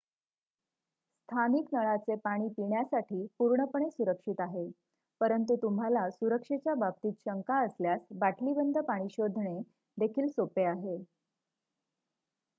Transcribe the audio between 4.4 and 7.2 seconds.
आहे परंतु तुम्हाला सुरक्षेच्या बाबतीत